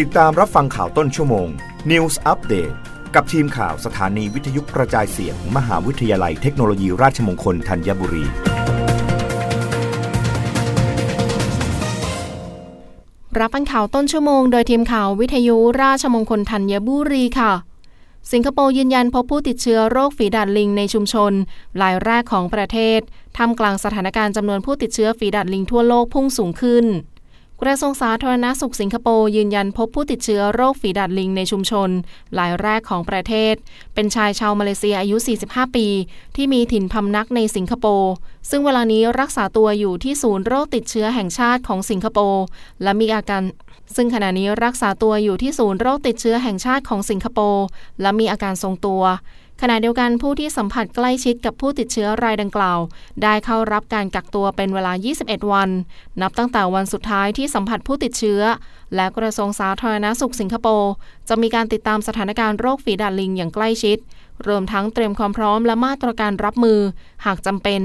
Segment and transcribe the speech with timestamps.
[0.00, 1.48] ติดตามรับฟังข่าวต้นชั่วโมง
[1.90, 2.74] News Update
[3.14, 8.24] กับทีมข่าวสถานีวิทยุกระจายเสียงมมหาวิทยาลัยเทคโนโลยีราชมงคลธัญบุรี
[13.38, 17.52] รับฟังข่าวต้นชั่วโมงโดยทีมข่าววิทยุราชมงคลธัญบุรีค่ะ
[18.32, 21.32] สิงคโปร์ยืนยันพบผู้ติดเชื้อโรคฝีดาดลิงในชุมชน
[21.82, 23.00] รายแรกของประเทศ
[23.36, 26.86] ท่ามกลางสถานการณ์จำนวนผู้ติดเชื้อฝีดาดลิงทั่วโลกพุ่งสูงขึ้น
[27.64, 31.90] กระทรวงสาธารณาสุขสิงคโปร์ยืนยันพบผู้ติดเชื้อโรคฝีดาดลิงในชุมชน
[32.38, 33.54] รายแรกของประเทศ
[33.94, 35.86] เป็นชายชาวมาเลเซียอายุ 45 ปี
[36.36, 38.12] ที่มีถิ่นพำนักในสิงคโปร์
[38.50, 42.44] ซึ่งเวลานี้รักษาตัวอยู่ที่ศูนย์โรคติดเชื้อแห่งชาติของสิงคโปร์
[42.82, 43.42] และมีอาการ
[43.96, 47.64] ซึ่งขณะนี้รักษาตัวอยู่ที่ศูนย์โรคติดเชื้อแห่งชาติของสิงคโปร์
[48.00, 49.02] และมีอาการทรงตัว
[49.64, 52.78] ขณะเดียวกันผู้ที่สัมผัสใกล้ชิดกับผู้ติดเชื้อรายดังกล่าว
[53.22, 55.70] ได้เข้ารับการกักตัวเป็นเวลา 21 วัน
[56.22, 58.42] นับตั้งแต่วันสุดท้ายที่สัมผัสผู้ติดเชื้อ
[58.94, 60.92] และกระทรวงสาธารณสุขสิงคโปร์
[61.28, 63.98] จะมีการติดตามสถานการณ์โรคฝีดาดลิงอย่างใกล้ชิด
[64.46, 66.78] รวมทั้งเตรียมความพร้อมและมาตรการรับมือ
[67.26, 67.82] หากจำเป็น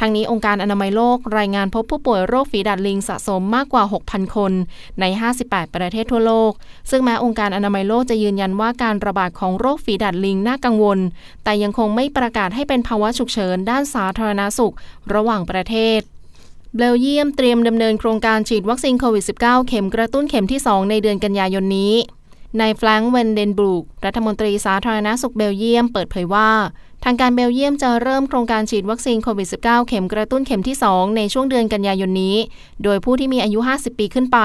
[0.00, 4.52] ทั้งนี้องค์การอนามัยโลกรายงานพบผู้ป่วยโรคฝีดาดลิงสะสมมากกว่า 6,000 คน
[5.00, 5.04] ใน
[5.40, 6.52] 58 ประเทศทั่วโลก
[6.90, 10.98] ซึ่งแม้องค์การอนามัยโลกจะยืนยันว่าการระบาดของโรคฝีดาดลิงน่ากังวล
[11.44, 14.74] แต่ยังคงไม่ประกาศให้เป็นภาวะฉุกเฉินด้านสาธารณสุข
[15.14, 16.00] ระหว่างประเทศ
[16.76, 21.94] เบลเยียมเตรียมดำเนินโครงการฉีดวัคซีนโควิด -19 เข็มกระตุ้นเข็มที่ 2 ในเดือนกันยายนนี้
[22.60, 26.50] นายแฟรงค์เวนเดนบรูกรัฐมนตรีสาธารณสุขเบลเยียม เปิดเผยว่า
[27.08, 32.36] ทางการเบลเยียมจะเริ่มโครงการฉีดวัคซีนโควิด -19 เข็มกระตุ้นเข็มที่ 2 ในช่วงเดือนกันยายนนี้
[32.84, 34.38] โดยผู้ที่มีอายุ 50 ปีขึ้นไป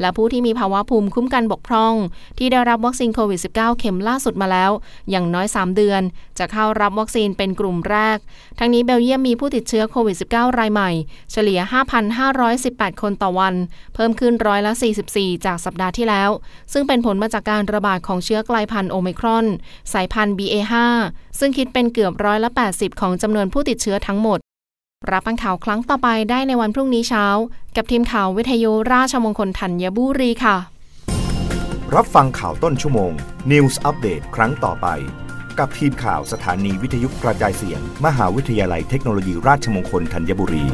[0.00, 1.94] และผู้ที่มีภาวะภูมิคุ้มกันบกพร่อง
[2.38, 4.70] ที่ได้รับวัคซีนโควิด -19 เข็มล่าสุดมาแล้ว
[5.10, 6.02] อย่างน้อย 3 เดือน
[6.38, 8.18] จะเข้ารับวัคซีนเป็นกลุ่มแรก
[8.58, 10.90] ทั้งนี้เบลเยียมมีผู้ติดเชื้อโควิด -19 รายใหม่
[11.32, 11.60] เฉลี่ย
[12.30, 13.54] 5,518 คนต่อวัน
[13.94, 14.72] เพิ่มขึ้นร้อยละ
[15.08, 16.30] 44 จากสัปดาห์ที่แล้ว
[16.72, 19.46] ซึ่งเป็นผลมาจากการระบาดของเชื้อกลายพันธุ์โอมิครอน
[19.92, 20.74] สายพันธุ์ BA5
[21.40, 24.38] ซึ่งคิดเป็นเกือบร้อยละ 80 ของจำนวนผู้ติดเชื้อทั้งหมด
[25.10, 27.26] รับฟังข่าวครั้งต่อไปได้ในวันพรุ่งนี้เช้า
[27.76, 30.56] กับทีมข่าววิทยุราชมงคลธัญบุรีค่ะ
[31.94, 33.12] รับฟังข่าวต้นชั่วโมง
[33.50, 34.86] News อัปเดตครั้งต่อไป
[35.58, 40.64] กับทีมข่าวสถานีวิทยุกระจายเสียง มหาวิทยาลัยเทคโนโลยีราชมงคลธัญบุรี